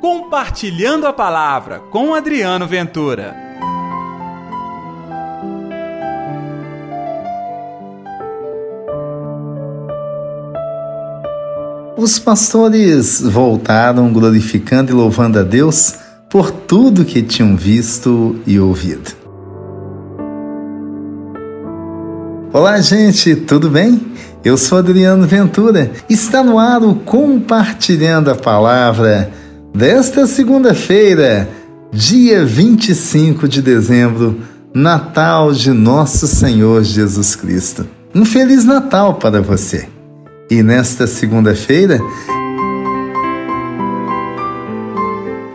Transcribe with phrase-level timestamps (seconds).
[0.00, 3.36] Compartilhando a Palavra com Adriano Ventura.
[11.98, 15.96] Os pastores voltaram glorificando e louvando a Deus
[16.30, 19.10] por tudo que tinham visto e ouvido.
[22.54, 24.00] Olá, gente, tudo bem?
[24.42, 25.90] Eu sou Adriano Ventura.
[26.08, 29.39] Está no ar o Compartilhando a Palavra
[29.74, 31.48] desta segunda-feira,
[31.92, 34.40] dia 25 de dezembro,
[34.74, 37.86] Natal de Nosso Senhor Jesus Cristo.
[38.14, 39.88] Um Feliz Natal para você.
[40.50, 42.00] E nesta segunda-feira,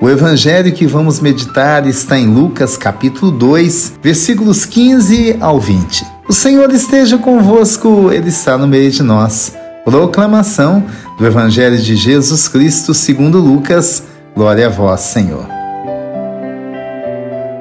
[0.00, 6.04] o evangelho que vamos meditar está em Lucas capítulo 2, versículos 15 ao 20.
[6.28, 9.52] O Senhor esteja convosco, Ele está no meio de nós.
[9.84, 10.84] Proclamação
[11.18, 14.02] do Evangelho de Jesus Cristo segundo Lucas.
[14.34, 15.46] Glória a vós, Senhor.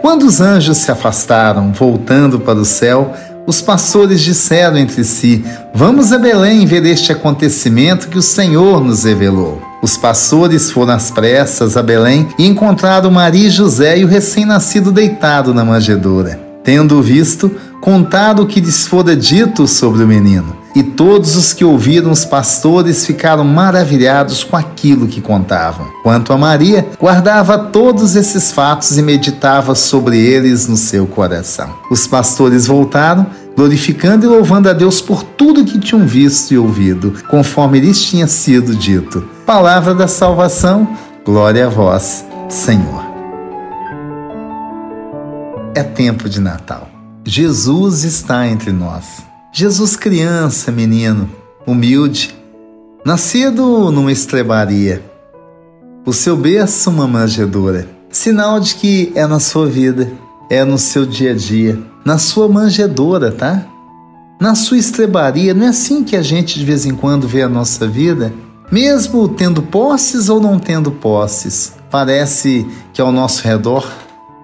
[0.00, 3.14] Quando os anjos se afastaram, voltando para o céu,
[3.46, 5.42] os pastores disseram entre si:
[5.74, 9.62] Vamos a Belém ver este acontecimento que o Senhor nos revelou.
[9.80, 14.92] Os pastores foram às pressas a Belém e encontraram Maria e José e o recém-nascido
[14.92, 16.38] deitado na manjedoura.
[16.62, 20.57] Tendo visto, contaram o que lhes fora dito sobre o menino.
[20.78, 25.88] E todos os que ouviram os pastores ficaram maravilhados com aquilo que contavam.
[26.04, 31.68] Quanto a Maria, guardava todos esses fatos e meditava sobre eles no seu coração.
[31.90, 37.12] Os pastores voltaram, glorificando e louvando a Deus por tudo que tinham visto e ouvido,
[37.28, 39.28] conforme lhes tinha sido dito.
[39.44, 43.08] Palavra da salvação, glória a vós, Senhor
[45.78, 46.88] é tempo de Natal.
[47.24, 49.27] Jesus está entre nós.
[49.50, 51.28] Jesus, criança, menino,
[51.66, 52.34] humilde,
[53.04, 55.02] nascido numa estrebaria.
[56.04, 57.88] O seu berço, uma manjedoura.
[58.10, 60.12] Sinal de que é na sua vida,
[60.50, 63.66] é no seu dia a dia, na sua manjedoura, tá?
[64.40, 65.54] Na sua estrebaria.
[65.54, 68.32] Não é assim que a gente de vez em quando vê a nossa vida?
[68.70, 73.90] Mesmo tendo posses ou não tendo posses, parece que ao nosso redor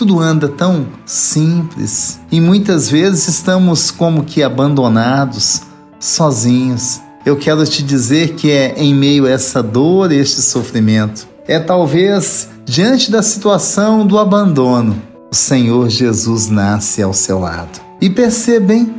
[0.00, 5.60] tudo anda tão simples e muitas vezes estamos como que abandonados,
[5.98, 7.02] sozinhos.
[7.22, 12.48] Eu quero te dizer que é em meio a essa dor, este sofrimento, é talvez
[12.64, 14.96] diante da situação do abandono,
[15.30, 17.78] o Senhor Jesus nasce ao seu lado.
[18.00, 18.94] E percebem,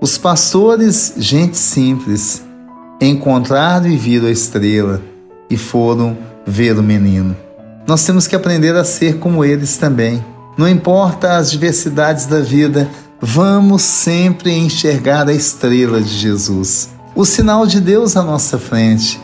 [0.00, 2.42] os pastores, gente simples,
[3.02, 5.02] encontraram e viram a estrela
[5.50, 6.16] e foram
[6.46, 7.36] ver o menino.
[7.86, 10.24] Nós temos que aprender a ser como eles também
[10.58, 17.64] não importa as diversidades da vida, vamos sempre enxergar a estrela de Jesus, o sinal
[17.64, 19.20] de Deus à nossa frente,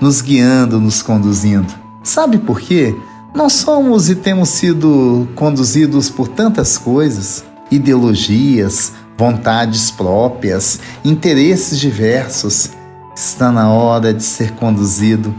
[0.00, 1.70] nos guiando, nos conduzindo.
[2.02, 2.96] Sabe por quê?
[3.34, 12.70] Nós somos e temos sido conduzidos por tantas coisas, ideologias, vontades próprias, interesses diversos.
[13.14, 15.34] Está na hora de ser conduzido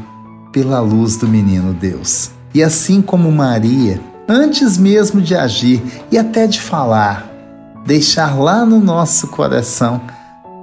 [0.51, 2.29] pela luz do menino Deus.
[2.53, 5.81] E assim como Maria, antes mesmo de agir
[6.11, 7.27] e até de falar,
[7.83, 9.99] deixar lá no nosso coração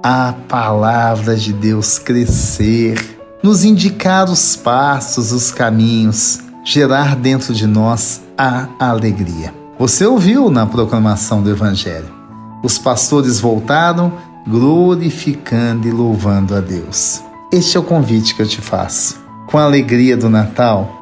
[0.01, 8.21] a palavra de Deus crescer, nos indicar os passos, os caminhos, gerar dentro de nós
[8.37, 9.53] a alegria.
[9.77, 12.15] Você ouviu na proclamação do Evangelho.
[12.63, 14.13] Os pastores voltaram
[14.47, 17.21] glorificando e louvando a Deus.
[17.51, 19.19] Este é o convite que eu te faço.
[19.45, 20.96] Com a alegria do Natal,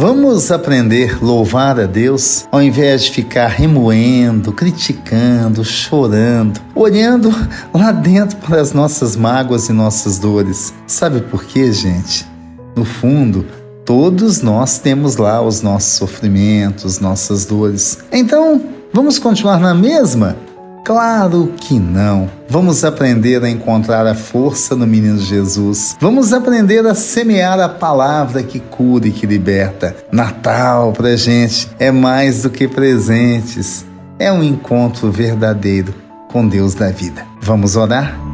[0.00, 7.30] Vamos aprender a louvar a Deus ao invés de ficar remoendo, criticando, chorando, olhando
[7.74, 10.72] lá dentro para as nossas mágoas e nossas dores.
[10.86, 12.24] Sabe por quê, gente?
[12.76, 13.44] No fundo,
[13.84, 17.98] todos nós temos lá os nossos sofrimentos, nossas dores.
[18.12, 20.36] Então, vamos continuar na mesma?
[20.88, 22.30] Claro que não.
[22.48, 25.94] Vamos aprender a encontrar a força no menino Jesus.
[26.00, 29.94] Vamos aprender a semear a palavra que cura e que liberta.
[30.10, 33.84] Natal pra gente é mais do que presentes.
[34.18, 35.94] É um encontro verdadeiro
[36.32, 37.22] com Deus da vida.
[37.42, 38.27] Vamos orar?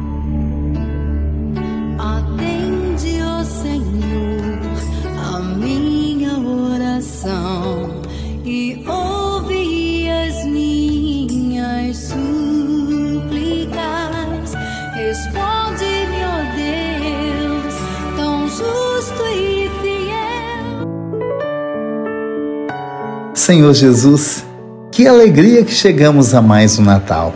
[23.45, 24.43] Senhor Jesus,
[24.91, 27.31] que alegria que chegamos a mais um Natal.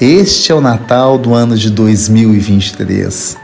[0.00, 3.36] Este é o Natal do ano de 2023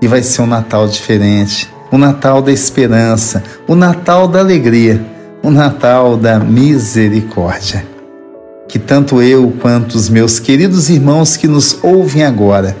[0.00, 1.68] e vai ser um Natal diferente.
[1.90, 5.04] o Natal da esperança, o Natal da alegria,
[5.42, 7.84] o Natal da misericórdia.
[8.68, 12.76] Que tanto eu quanto os meus queridos irmãos que nos ouvem agora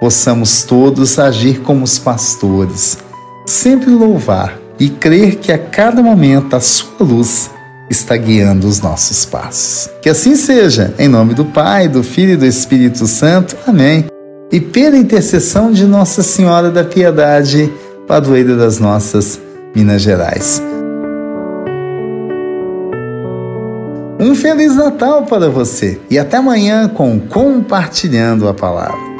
[0.00, 2.96] possamos todos agir como os pastores,
[3.44, 7.50] sempre louvar e crer que a cada momento a sua luz
[7.90, 9.90] está guiando os nossos passos.
[10.00, 13.56] Que assim seja, em nome do Pai, do Filho e do Espírito Santo.
[13.66, 14.06] Amém.
[14.52, 17.70] E pela intercessão de Nossa Senhora da Piedade,
[18.06, 19.40] padroeira das nossas
[19.74, 20.62] Minas Gerais.
[24.20, 29.10] Um Feliz Natal para você e até amanhã com Compartilhando a Palavra.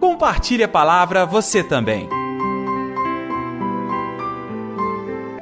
[0.00, 2.08] Compartilhe a palavra você também.